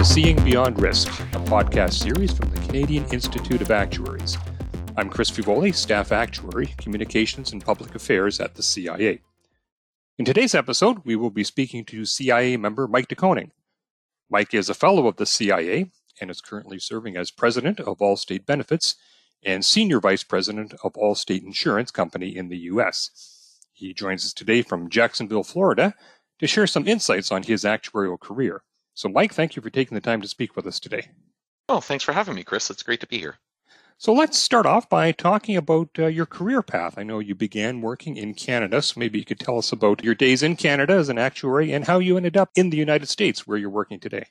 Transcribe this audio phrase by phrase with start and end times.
[0.00, 4.38] to Seeing Beyond Risk, a podcast series from the Canadian Institute of Actuaries.
[4.96, 9.20] I'm Chris Fievoli, Staff Actuary, Communications and Public Affairs at the CIA.
[10.18, 13.50] In today's episode, we will be speaking to CIA member Mike DeConing.
[14.30, 18.46] Mike is a fellow of the CIA and is currently serving as president of Allstate
[18.46, 18.94] Benefits
[19.44, 23.58] and senior vice president of Allstate Insurance Company in the U.S.
[23.74, 25.92] He joins us today from Jacksonville, Florida,
[26.38, 28.62] to share some insights on his actuarial career.
[28.94, 31.08] So, Mike, thank you for taking the time to speak with us today.
[31.68, 32.70] Oh, thanks for having me, Chris.
[32.70, 33.36] It's great to be here.
[33.98, 36.94] So, let's start off by talking about uh, your career path.
[36.96, 40.14] I know you began working in Canada, so maybe you could tell us about your
[40.14, 43.46] days in Canada as an actuary and how you ended up in the United States
[43.46, 44.26] where you're working today.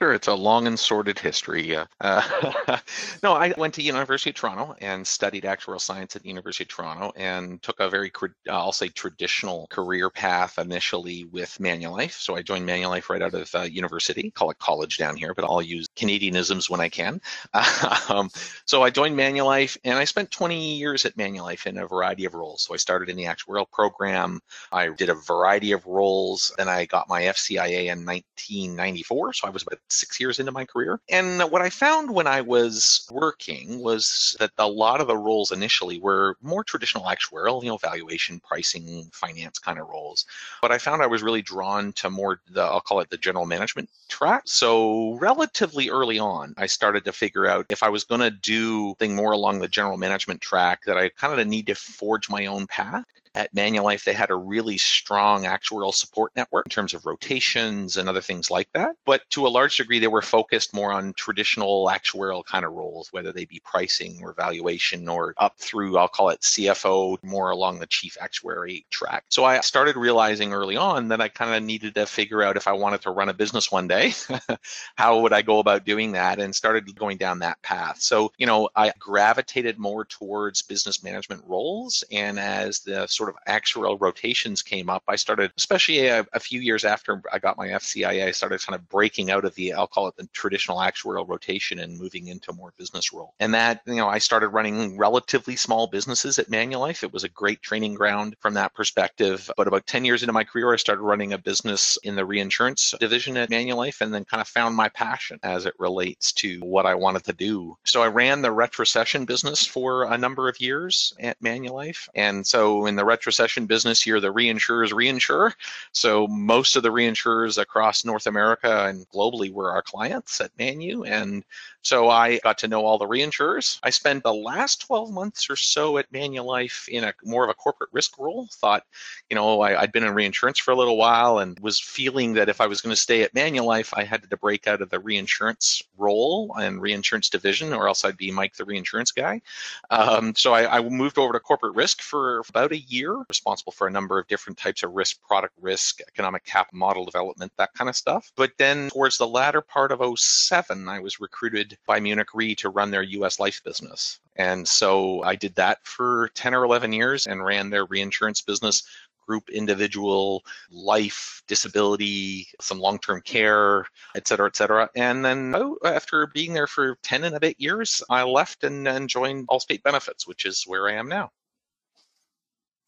[0.00, 1.76] Sure, it's a long and sordid history.
[1.76, 1.86] Uh,
[3.22, 6.68] no, I went to University of Toronto and studied actuarial science at the University of
[6.68, 8.10] Toronto and took a very,
[8.50, 12.12] I'll say, traditional career path initially with Manulife.
[12.12, 15.44] So I joined Manulife right out of uh, university, call it college down here, but
[15.44, 17.20] I'll use Canadianisms when I can.
[18.08, 18.30] um,
[18.66, 22.34] so I joined Manulife and I spent 20 years at Manulife in a variety of
[22.34, 22.62] roles.
[22.62, 24.40] So I started in the actuarial program.
[24.72, 26.52] I did a variety of roles.
[26.58, 29.34] Then I got my FCIA in 1994.
[29.34, 31.00] So I was about six years into my career.
[31.08, 35.52] And what I found when I was working was that a lot of the roles
[35.52, 40.26] initially were more traditional actuarial, you know, valuation, pricing, finance kind of roles.
[40.60, 43.46] But I found I was really drawn to more the, I'll call it the general
[43.46, 44.42] management track.
[44.46, 48.94] So relatively early on, I started to figure out if I was going to do
[48.94, 52.46] thing more along the general management track that I kind of need to forge my
[52.46, 53.04] own path
[53.34, 58.08] at Manulife, they had a really strong actuarial support network in terms of rotations and
[58.08, 58.96] other things like that.
[59.04, 63.12] But to a large degree, they were focused more on traditional actuarial kind of roles,
[63.12, 67.78] whether they be pricing or valuation or up through, I'll call it CFO, more along
[67.78, 69.24] the chief actuary track.
[69.28, 72.68] So I started realizing early on that I kind of needed to figure out if
[72.68, 74.12] I wanted to run a business one day,
[74.96, 78.00] how would I go about doing that and started going down that path.
[78.00, 82.04] So, you know, I gravitated more towards business management roles.
[82.10, 86.40] And as the sort sort of actuarial rotations came up, I started, especially a, a,
[86.40, 89.72] few years after I got my FCIA, I started kind of breaking out of the,
[89.72, 93.32] I'll call it the traditional actuarial rotation and moving into more business role.
[93.40, 97.02] And that, you know, I started running relatively small businesses at Manulife.
[97.02, 99.50] It was a great training ground from that perspective.
[99.56, 102.94] But about 10 years into my career, I started running a business in the reinsurance
[103.00, 106.84] division at Manulife and then kind of found my passion as it relates to what
[106.84, 107.78] I wanted to do.
[107.84, 112.06] So I ran the retrocession business for a number of years at Manulife.
[112.14, 115.52] And so in the retrocession business here, the reinsurers reinsure.
[115.92, 121.04] So most of the reinsurers across North America and globally were our clients at Manu.
[121.04, 121.44] And
[121.82, 123.78] so I got to know all the reinsurers.
[123.82, 127.54] I spent the last 12 months or so at Manulife in a more of a
[127.54, 128.48] corporate risk role.
[128.52, 128.84] Thought,
[129.28, 132.48] you know, I, had been in reinsurance for a little while and was feeling that
[132.48, 134.98] if I was going to stay at Manulife, I had to break out of the
[134.98, 139.42] reinsurance role and reinsurance division, or else I'd be Mike the reinsurance guy.
[139.90, 143.86] Um, so I, I moved over to corporate risk for about a year, responsible for
[143.86, 147.88] a number of different types of risk, product risk, economic cap model development, that kind
[147.88, 148.32] of stuff.
[148.36, 152.68] But then towards the latter part of 07, I was recruited by Munich Re to
[152.68, 154.20] run their US life business.
[154.36, 158.82] And so I did that for 10 or 11 years and ran their reinsurance business
[159.26, 165.54] group individual life disability some long-term care et cetera et cetera and then
[165.84, 169.82] after being there for 10 and a bit years i left and, and joined allstate
[169.82, 171.30] benefits which is where i am now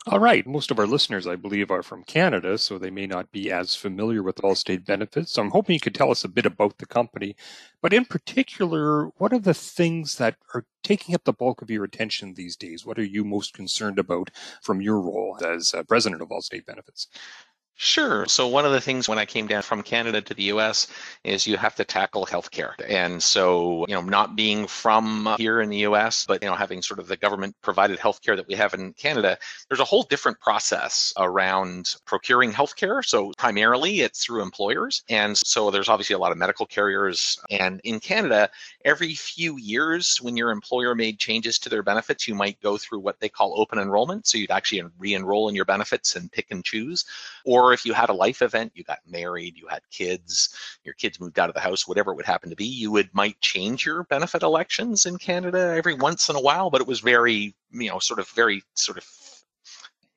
[0.08, 0.46] all right.
[0.46, 3.74] Most of our listeners, I believe, are from Canada, so they may not be as
[3.74, 5.32] familiar with Allstate benefits.
[5.32, 7.34] So I'm hoping you could tell us a bit about the company.
[7.82, 11.82] But in particular, what are the things that are taking up the bulk of your
[11.82, 12.86] attention these days?
[12.86, 14.30] What are you most concerned about
[14.62, 17.08] from your role as uh, president of Allstate Benefits?
[17.78, 18.24] Sure.
[18.24, 20.86] So one of the things when I came down from Canada to the US
[21.24, 22.72] is you have to tackle healthcare.
[22.88, 26.80] And so, you know, not being from here in the US, but, you know, having
[26.80, 29.36] sort of the government provided healthcare that we have in Canada,
[29.68, 33.04] there's a whole different process around procuring healthcare.
[33.04, 35.02] So primarily it's through employers.
[35.10, 37.38] And so there's obviously a lot of medical carriers.
[37.50, 38.48] And in Canada,
[38.86, 43.00] every few years when your employer made changes to their benefits, you might go through
[43.00, 44.26] what they call open enrollment.
[44.26, 47.04] So you'd actually re-enroll in your benefits and pick and choose.
[47.44, 50.54] Or or if you had a life event, you got married, you had kids,
[50.84, 53.12] your kids moved out of the house, whatever it would happen to be, you would
[53.12, 57.00] might change your benefit elections in Canada every once in a while, but it was
[57.00, 59.04] very, you know, sort of very sort of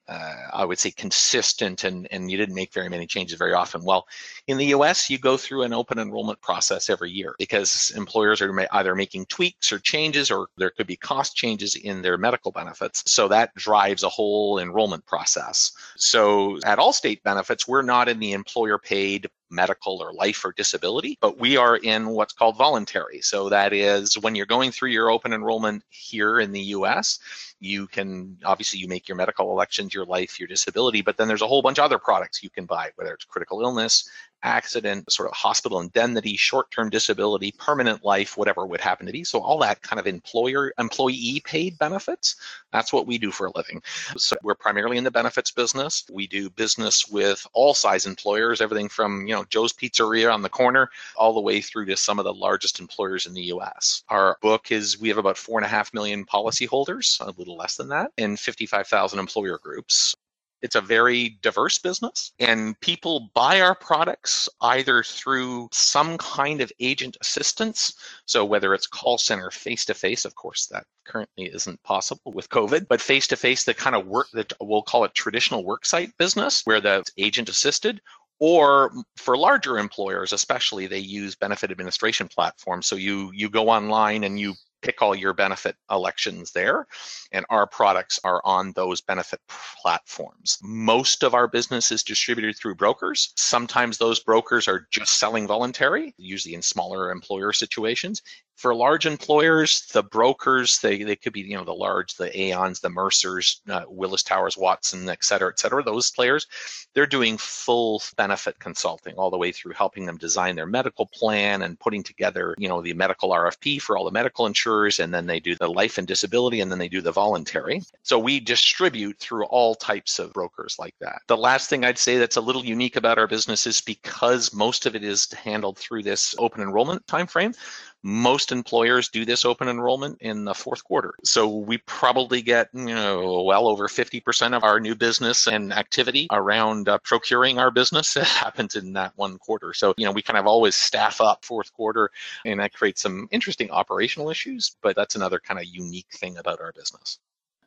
[0.09, 3.83] uh, I would say consistent and, and you didn't make very many changes very often.
[3.83, 4.07] Well,
[4.47, 8.67] in the US, you go through an open enrollment process every year because employers are
[8.73, 13.03] either making tweaks or changes or there could be cost changes in their medical benefits.
[13.05, 15.71] So that drives a whole enrollment process.
[15.95, 21.17] So at Allstate Benefits, we're not in the employer paid medical or life or disability,
[21.21, 23.21] but we are in what's called voluntary.
[23.21, 27.19] So that is when you're going through your open enrollment here in the US,
[27.59, 31.41] you can obviously you make your medical elections, your life, your disability, but then there's
[31.41, 34.09] a whole bunch of other products you can buy, whether it's critical illness,
[34.43, 39.23] accident, sort of hospital indemnity, short-term disability, permanent life, whatever would happen to be.
[39.23, 42.35] So all that kind of employer employee paid benefits,
[42.71, 43.81] that's what we do for a living.
[44.17, 46.05] So we're primarily in the benefits business.
[46.11, 50.49] We do business with all size employers, everything from, you know, Joe's Pizzeria on the
[50.49, 54.03] corner all the way through to some of the largest employers in the US.
[54.09, 57.75] Our book is we have about four and a half million policyholders, a little less
[57.75, 60.15] than that, and 55,000 employer groups.
[60.61, 66.71] It's a very diverse business, and people buy our products either through some kind of
[66.79, 67.93] agent assistance.
[68.25, 72.49] So, whether it's call center face to face, of course, that currently isn't possible with
[72.49, 76.11] COVID, but face to face, the kind of work that we'll call it traditional worksite
[76.17, 78.01] business, where the agent assisted,
[78.39, 84.23] or for larger employers especially they use benefit administration platforms so you you go online
[84.23, 86.87] and you pick all your benefit elections there,
[87.31, 89.39] and our products are on those benefit
[89.81, 90.57] platforms.
[90.61, 93.33] Most of our business is distributed through brokers.
[93.35, 98.21] Sometimes those brokers are just selling voluntary, usually in smaller employer situations
[98.59, 102.81] for large employers, the brokers, they, they could be, you know, the large, the Aons,
[102.81, 106.45] the Mercers, uh, Willis Towers, Watson, et cetera, et cetera, those players,
[106.93, 111.61] they're doing full benefit consulting all the way through helping them design their medical plan
[111.61, 114.99] and putting together, you know, the medical RFP for all the medical insurers.
[114.99, 117.81] And then they do the life and disability and then they do the voluntary.
[118.03, 121.21] So we distribute through all types of brokers like that.
[121.27, 124.85] The last thing I'd say that's a little unique about our business is because most
[124.85, 127.55] of it is handled through this open enrollment timeframe,
[128.03, 131.13] most employers do this open enrollment in the fourth quarter.
[131.23, 136.27] So we probably get, you know, well over 50% of our new business and activity
[136.31, 139.73] around uh, procuring our business happens in that one quarter.
[139.73, 142.09] So, you know, we kind of always staff up fourth quarter
[142.45, 146.61] and that creates some interesting operational issues, but that's another kind of unique thing about
[146.61, 147.19] our business.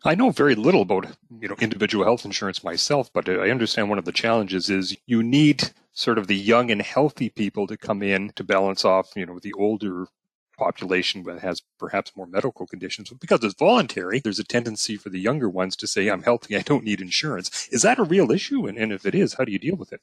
[0.05, 1.07] I know very little about
[1.41, 5.23] you know individual health insurance myself, but I understand one of the challenges is you
[5.23, 9.27] need sort of the young and healthy people to come in to balance off you
[9.27, 10.09] know the older
[10.63, 13.11] population that has perhaps more medical conditions.
[13.11, 16.57] But because it's voluntary, there's a tendency for the younger ones to say, I'm healthy,
[16.57, 17.69] I don't need insurance.
[17.73, 18.67] Is that a real issue?
[18.67, 20.01] And, and if it is, how do you deal with it?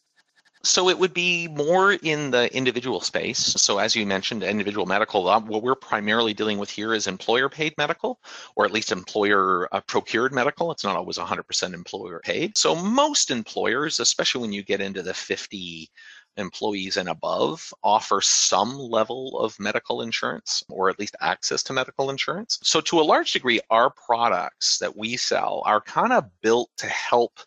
[0.61, 3.39] So it would be more in the individual space.
[3.39, 7.47] So as you mentioned, individual medical, uh, what we're primarily dealing with here is employer
[7.47, 8.19] paid medical,
[8.57, 10.69] or at least employer uh, procured medical.
[10.71, 12.57] It's not always 100% employer paid.
[12.57, 15.89] So most employers, especially when you get into the 50
[16.39, 22.09] employees and above offer some level of medical insurance or at least access to medical
[22.09, 22.59] insurance.
[22.63, 26.87] So, to a large degree, our products that we sell are kind of built to
[26.87, 27.39] help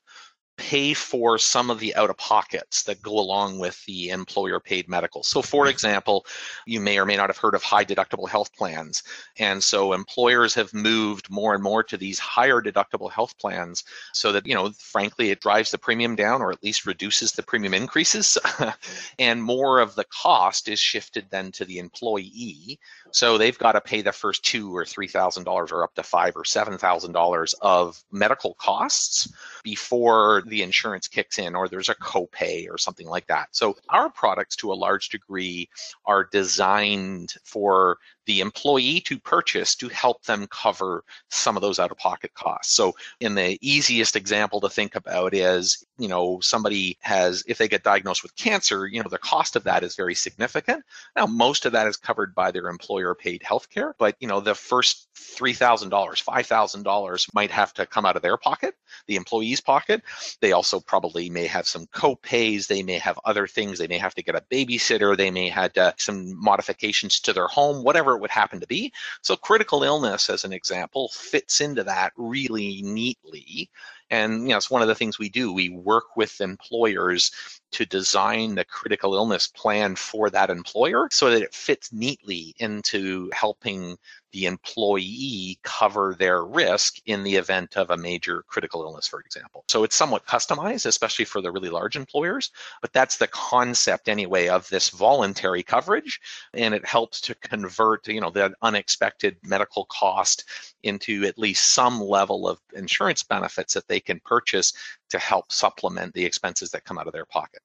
[0.63, 4.89] pay for some of the out of pockets that go along with the employer paid
[4.89, 5.25] medical.
[5.25, 6.25] So, for example,
[6.67, 9.03] you may or may not have heard of high deductible health plans.
[9.41, 13.83] And so, employers have moved more and more to these higher deductible health plans
[14.13, 17.43] so that, you know, frankly, it drives the premium down or at least reduces the
[17.43, 18.39] premium increases.
[19.19, 22.79] and more of the cost is shifted then to the employee.
[23.13, 26.45] So, they've got to pay the first two or $3,000 or up to five or
[26.45, 29.33] $7,000 of medical costs
[29.63, 33.49] before the insurance kicks in or there's a copay or something like that.
[33.53, 35.69] So our products to a large degree
[36.05, 41.91] are designed for the employee to purchase to help them cover some of those out
[41.91, 42.75] of pocket costs.
[42.75, 47.69] So in the easiest example to think about is, you know, somebody has if they
[47.69, 50.85] get diagnosed with cancer, you know, the cost of that is very significant.
[51.17, 54.41] Now most of that is covered by their employer paid health care, but you know,
[54.41, 58.75] the first $3,000, $5,000 might have to come out of their pocket,
[59.07, 60.03] the employee's pocket.
[60.41, 62.67] They also probably may have some co-pays.
[62.67, 63.79] They may have other things.
[63.79, 65.17] They may have to get a babysitter.
[65.17, 68.93] They may have uh, some modifications to their home, whatever it would happen to be.
[69.23, 73.71] So critical illness, as an example, fits into that really neatly.
[74.11, 75.53] And you know, it's one of the things we do.
[75.53, 77.33] We work with employers
[77.73, 83.31] to design the critical illness plan for that employer so that it fits neatly into
[83.33, 83.97] helping
[84.33, 89.65] the employee cover their risk in the event of a major critical illness, for example.
[89.69, 92.51] So it's somewhat customized, especially for the really large employers,
[92.81, 96.19] but that's the concept anyway of this voluntary coverage.
[96.55, 100.45] And it helps to convert, you know, that unexpected medical cost
[100.83, 104.73] into at least some level of insurance benefits that they can purchase
[105.13, 107.61] to help supplement the expenses that come out of their pocket.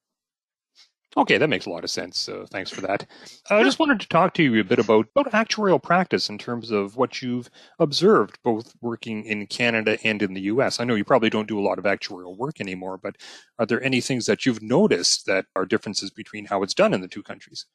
[1.16, 2.30] Okay, that makes a lot of sense.
[2.30, 3.08] Uh, thanks for that.
[3.50, 6.70] I just wanted to talk to you a bit about, about actuarial practice in terms
[6.70, 7.50] of what you've
[7.80, 10.80] observed, both working in Canada and in the US.
[10.80, 13.16] I know you probably don't do a lot of actuarial work anymore, but
[13.58, 17.02] are there any things that you've noticed that are differences between how it's done in
[17.02, 17.66] the two countries?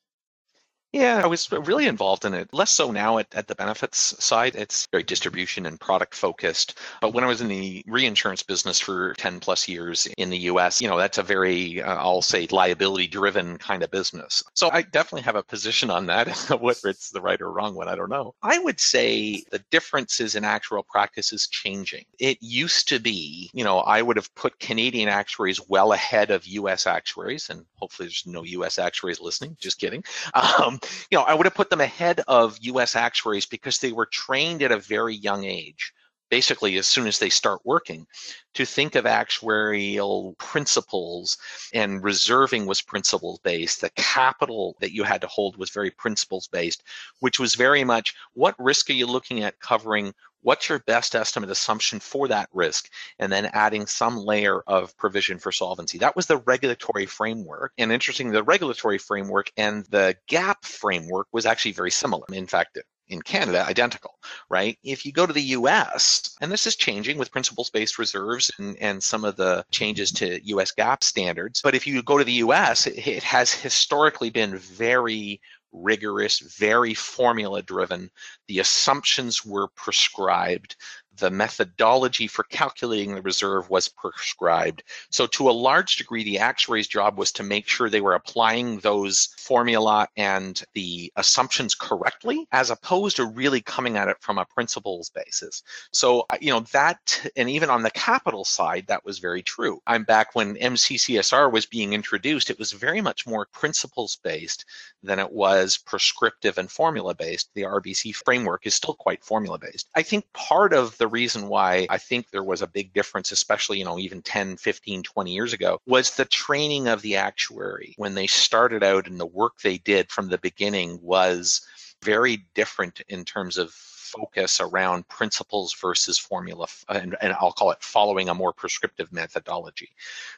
[0.92, 2.52] Yeah, I was really involved in it.
[2.52, 4.54] Less so now at, at the benefits side.
[4.54, 6.78] It's very distribution and product focused.
[7.00, 10.82] But when I was in the reinsurance business for 10 plus years in the US,
[10.82, 14.42] you know, that's a very, uh, I'll say, liability driven kind of business.
[14.52, 16.28] So I definitely have a position on that.
[16.60, 18.34] Whether it's the right or wrong one, I don't know.
[18.42, 22.04] I would say the differences in actuarial practice is changing.
[22.18, 26.46] It used to be, you know, I would have put Canadian actuaries well ahead of
[26.46, 29.56] US actuaries, and hopefully there's no US actuaries listening.
[29.58, 30.04] Just kidding.
[30.58, 34.06] Um, you know, I would have put them ahead of US actuaries because they were
[34.06, 35.92] trained at a very young age,
[36.32, 38.06] basically as soon as they start working,
[38.54, 41.36] to think of actuarial principles
[41.74, 43.82] and reserving was principles based.
[43.82, 46.84] The capital that you had to hold was very principles based,
[47.20, 50.14] which was very much what risk are you looking at covering?
[50.42, 52.88] what's your best estimate assumption for that risk
[53.20, 57.92] and then adding some layer of provision for solvency that was the regulatory framework and
[57.92, 62.76] interesting the regulatory framework and the GAAP framework was actually very similar in fact
[63.12, 64.78] in Canada identical, right?
[64.82, 68.76] If you go to the US, and this is changing with principles based reserves and,
[68.78, 72.42] and some of the changes to US GAAP standards, but if you go to the
[72.44, 75.40] US, it, it has historically been very
[75.72, 78.10] rigorous, very formula driven.
[78.48, 80.76] The assumptions were prescribed
[81.18, 84.82] the methodology for calculating the reserve was prescribed.
[85.10, 88.78] So to a large degree, the actuary's job was to make sure they were applying
[88.78, 94.46] those formula and the assumptions correctly, as opposed to really coming at it from a
[94.46, 95.62] principles basis.
[95.92, 99.80] So, uh, you know, that, and even on the capital side, that was very true.
[99.86, 104.64] I'm back when MCCSR was being introduced, it was very much more principles based
[105.02, 107.50] than it was prescriptive and formula based.
[107.54, 109.88] The RBC framework is still quite formula based.
[109.94, 113.76] I think part of the reason why I think there was a big difference, especially,
[113.76, 117.96] you know, even 10, 15, 20 years ago, was the training of the actuary.
[117.98, 121.60] When they started out and the work they did from the beginning was
[122.04, 123.74] very different in terms of
[124.12, 129.12] focus around principles versus formula, uh, and, and I'll call it following a more prescriptive
[129.12, 129.90] methodology.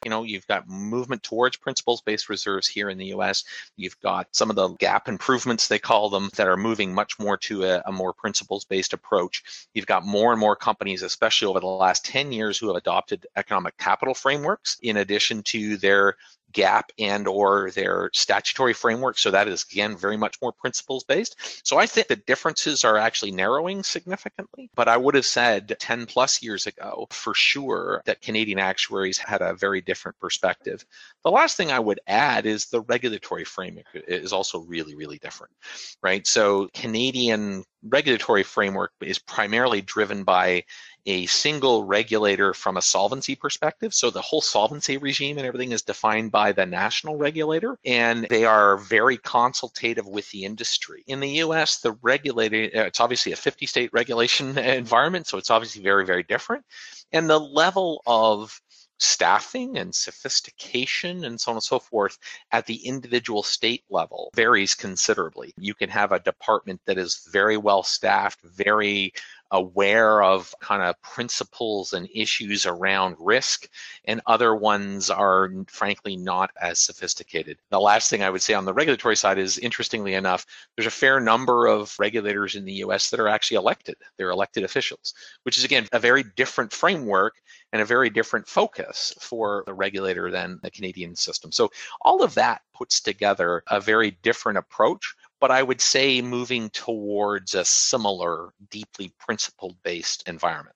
[0.03, 3.43] You know, you've got movement towards principles-based reserves here in the U.S.
[3.75, 7.37] You've got some of the GAAP improvements, they call them, that are moving much more
[7.37, 9.43] to a, a more principles-based approach.
[9.73, 13.27] You've got more and more companies, especially over the last 10 years, who have adopted
[13.35, 16.15] economic capital frameworks in addition to their
[16.55, 19.17] GAAP and or their statutory framework.
[19.17, 21.35] So that is again very much more principles based.
[21.67, 24.69] So I think the differences are actually narrowing significantly.
[24.73, 29.41] But I would have said 10 plus years ago for sure that Canadian actuaries had
[29.41, 30.85] a very different perspective.
[31.23, 35.53] The last thing I would add is the regulatory framework is also really, really different,
[36.01, 36.25] right?
[36.25, 40.63] So Canadian regulatory framework is primarily driven by
[41.05, 43.93] a single regulator from a solvency perspective.
[43.93, 48.45] So the whole solvency regime and everything is defined by the national regulator, and they
[48.45, 51.03] are very consultative with the industry.
[51.07, 55.51] In the US, the regulator, uh, it's obviously a 50 state regulation environment, so it's
[55.51, 56.65] obviously very, very different.
[57.11, 58.59] And the level of
[58.99, 62.17] staffing and sophistication and so on and so forth
[62.51, 65.53] at the individual state level varies considerably.
[65.57, 69.11] You can have a department that is very well staffed, very
[69.51, 73.69] aware of kind of principles and issues around risk,
[74.05, 77.57] and other ones are frankly not as sophisticated.
[77.69, 80.91] The last thing I would say on the regulatory side is interestingly enough, there's a
[80.91, 83.95] fair number of regulators in the US that are actually elected.
[84.17, 87.35] They're elected officials, which is again a very different framework
[87.71, 91.51] and a very different focus for the regulator than the Canadian system.
[91.51, 91.71] So
[92.01, 97.53] all of that puts together a very different approach but I would say moving towards
[97.53, 100.75] a similar, deeply principled based environment.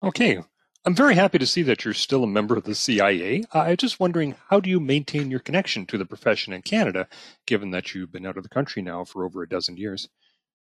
[0.00, 0.40] Okay.
[0.84, 3.42] I'm very happy to see that you're still a member of the CIA.
[3.52, 7.08] I'm just wondering, how do you maintain your connection to the profession in Canada,
[7.46, 10.08] given that you've been out of the country now for over a dozen years?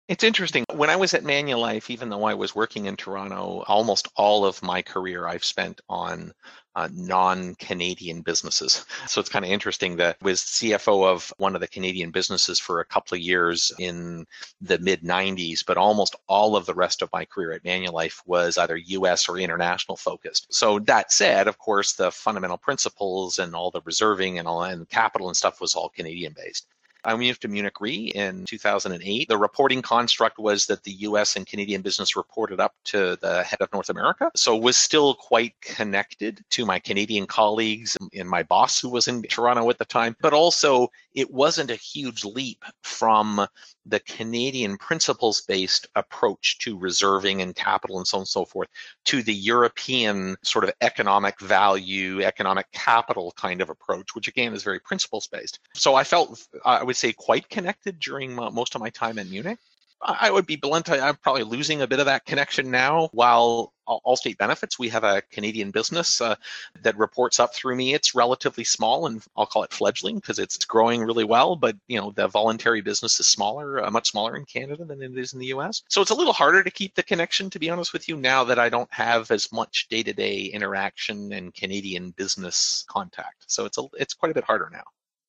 [0.09, 0.65] It's interesting.
[0.73, 4.61] When I was at Manulife, even though I was working in Toronto, almost all of
[4.61, 6.33] my career I've spent on
[6.75, 8.85] uh, non-Canadian businesses.
[9.07, 12.59] So it's kind of interesting that I was CFO of one of the Canadian businesses
[12.59, 14.25] for a couple of years in
[14.59, 18.57] the mid 90s, but almost all of the rest of my career at Manulife was
[18.57, 20.47] either US or international focused.
[20.53, 24.89] So that said, of course, the fundamental principles and all the reserving and all and
[24.89, 26.67] capital and stuff was all Canadian based.
[27.05, 29.27] I moved to Munich Re in 2008.
[29.27, 33.61] The reporting construct was that the US and Canadian business reported up to the head
[33.61, 34.31] of North America.
[34.35, 39.21] So was still quite connected to my Canadian colleagues and my boss who was in
[39.23, 40.15] Toronto at the time.
[40.21, 43.45] But also it wasn't a huge leap from
[43.85, 48.69] the Canadian principles based approach to reserving and capital and so on and so forth
[49.05, 54.63] to the European sort of economic value, economic capital kind of approach, which again is
[54.63, 55.59] very principles based.
[55.73, 59.59] So I felt, I would say, quite connected during most of my time in Munich.
[60.05, 60.89] I would be blunt.
[60.89, 63.09] I'm probably losing a bit of that connection now.
[63.13, 66.35] While Allstate Benefits, we have a Canadian business uh,
[66.81, 67.93] that reports up through me.
[67.93, 71.55] It's relatively small, and I'll call it fledgling because it's growing really well.
[71.55, 75.17] But you know, the voluntary business is smaller, uh, much smaller in Canada than it
[75.17, 75.83] is in the U.S.
[75.89, 78.43] So it's a little harder to keep the connection, to be honest with you, now
[78.43, 83.45] that I don't have as much day-to-day interaction and Canadian business contact.
[83.47, 84.83] So it's a, it's quite a bit harder now.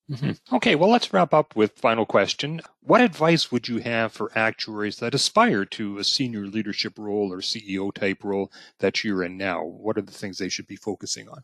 [0.09, 0.55] Mm-hmm.
[0.55, 2.61] Okay, well, let's wrap up with final question.
[2.81, 7.39] What advice would you have for actuaries that aspire to a senior leadership role or
[7.39, 9.63] CEO type role that you're in now?
[9.63, 11.43] What are the things they should be focusing on?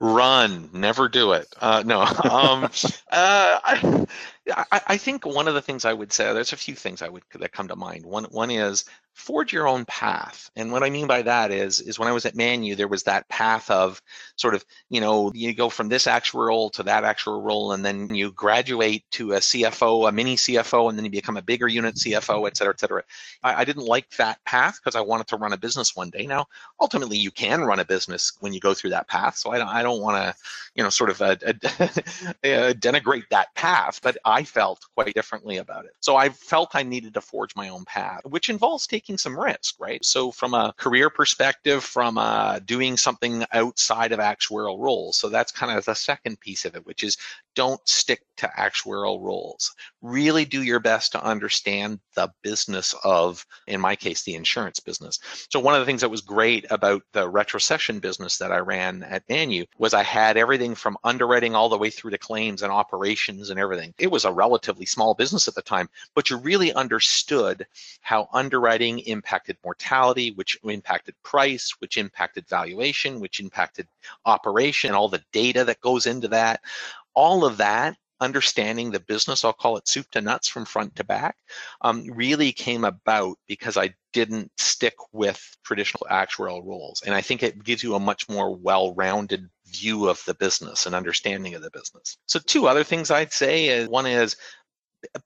[0.00, 1.46] Run, never do it.
[1.58, 2.68] Uh, no, um,
[3.10, 4.04] uh,
[4.52, 7.22] I, think one of the things I would say, there's a few things I would
[7.34, 8.04] that come to mind.
[8.04, 8.84] One, one is
[9.14, 10.50] forge your own path.
[10.56, 13.04] And what I mean by that is, is when I was at Manu, there was
[13.04, 14.02] that path of
[14.36, 17.84] sort of, you know, you go from this actual role to that actual role, and
[17.84, 21.68] then you graduate to a CFO, a mini CFO, and then you become a bigger
[21.68, 23.02] unit CFO, et cetera, et cetera.
[23.42, 26.26] I, I didn't like that path because I wanted to run a business one day.
[26.26, 26.46] Now,
[26.80, 29.36] ultimately, you can run a business when you go through that path.
[29.36, 30.34] So I don't, I don't want to,
[30.74, 31.54] you know, sort of uh, uh,
[32.42, 35.92] denigrate that path, but I felt quite differently about it.
[36.00, 39.38] So I felt I needed to forge my own path, which involves taking taking some
[39.38, 40.04] risk, right?
[40.04, 45.18] So from a career perspective, from uh, doing something outside of actuarial roles.
[45.18, 47.16] So that's kind of the second piece of it, which is
[47.54, 49.70] don't stick to actuarial roles.
[50.02, 55.18] Really do your best to understand the business of, in my case, the insurance business.
[55.50, 59.02] So one of the things that was great about the retrocession business that I ran
[59.04, 62.72] at Manu was I had everything from underwriting all the way through to claims and
[62.72, 63.94] operations and everything.
[63.98, 67.66] It was a relatively small business at the time, but you really understood
[68.00, 73.86] how underwriting impacted mortality, which impacted price, which impacted valuation, which impacted
[74.26, 76.60] operation, all the data that goes into that
[77.14, 81.04] all of that understanding the business, I'll call it soup to nuts from front to
[81.04, 81.36] back,
[81.82, 87.02] um, really came about because I didn't stick with traditional actuarial roles.
[87.04, 90.86] And I think it gives you a much more well rounded view of the business
[90.86, 92.16] and understanding of the business.
[92.26, 94.36] So, two other things I'd say is one is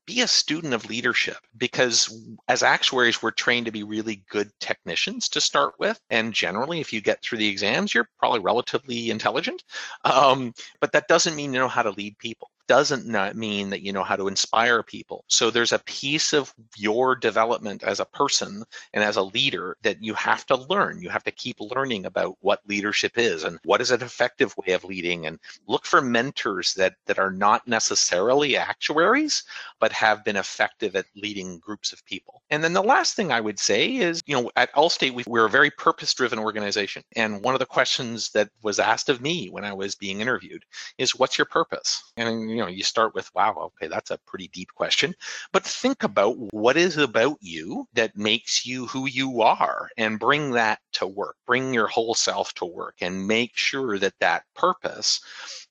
[0.07, 2.13] be a student of leadership because
[2.49, 6.93] as actuaries we're trained to be really good technicians to start with and generally if
[6.93, 9.63] you get through the exams you're probably relatively intelligent
[10.05, 13.71] um, but that doesn't mean you know how to lead people doesn't not uh, mean
[13.71, 15.25] that you know how to inspire people.
[15.27, 20.03] So there's a piece of your development as a person and as a leader that
[20.03, 21.03] you have to learn.
[21.03, 24.75] You have to keep learning about what leadership is and what is an effective way
[24.75, 29.45] of leading and look for mentors that that are not necessarily actuaries
[29.81, 32.43] but have been effective at leading groups of people.
[32.51, 35.47] And then the last thing I would say is, you know, at Allstate we, we're
[35.47, 39.65] a very purpose-driven organization and one of the questions that was asked of me when
[39.65, 40.65] I was being interviewed
[40.99, 42.13] is what's your purpose?
[42.17, 45.15] And you know, you start with, wow, okay, that's a pretty deep question.
[45.53, 50.51] But think about what is about you that makes you who you are and bring
[50.51, 51.37] that to work.
[51.47, 55.21] Bring your whole self to work and make sure that that purpose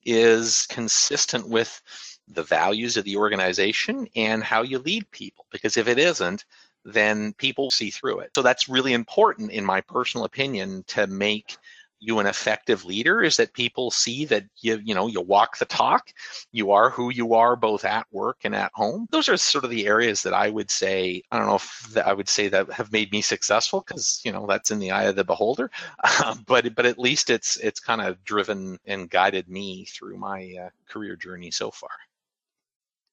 [0.05, 1.81] is consistent with
[2.29, 5.45] the values of the organization and how you lead people.
[5.51, 6.45] Because if it isn't,
[6.85, 8.31] then people see through it.
[8.33, 11.57] So that's really important, in my personal opinion, to make
[11.99, 15.65] you an effective leader is that people see that you you know you walk the
[15.65, 16.11] talk
[16.51, 19.07] you are who you are both at work and at home.
[19.11, 22.13] Those are sort of the areas that i would say i don't know if i
[22.13, 25.15] would say that have made me successful because you know that's in the eye of
[25.15, 25.71] the beholder.
[26.03, 30.53] Uh, but but at least it's it's kind of driven and guided me through my
[30.61, 31.89] uh, career journey so far.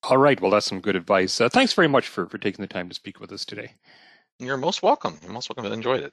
[0.05, 0.41] All right.
[0.41, 1.41] Well that's some good advice.
[1.41, 3.73] Uh, thanks very much for for taking the time to speak with us today.
[4.39, 5.19] You're most welcome.
[5.23, 5.71] You're most welcome.
[5.71, 6.13] I enjoyed it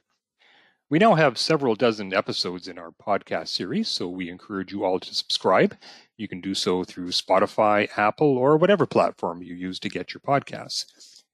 [0.90, 5.00] we now have several dozen episodes in our podcast series, so we encourage you all
[5.00, 5.76] to subscribe.
[6.16, 10.20] You can do so through Spotify, Apple, or whatever platform you use to get your
[10.20, 10.84] podcasts.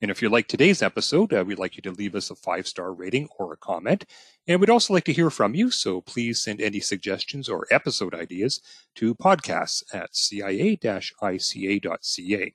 [0.00, 2.68] And if you like today's episode, uh, we'd like you to leave us a five
[2.68, 4.04] star rating or a comment.
[4.46, 8.14] And we'd also like to hear from you, so please send any suggestions or episode
[8.14, 8.60] ideas
[8.94, 12.54] to podcasts at cia ica.ca.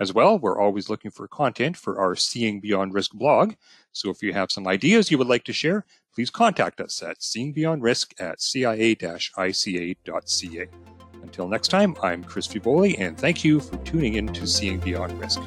[0.00, 3.52] As well, we're always looking for content for our Seeing Beyond Risk blog.
[3.92, 7.18] So if you have some ideas you would like to share, please contact us at
[7.18, 9.96] seeingbeyondrisk at cia-ica.ca.
[11.22, 15.20] Until next time, I'm Chris Fievoli, and thank you for tuning in to Seeing Beyond
[15.20, 15.40] Risk.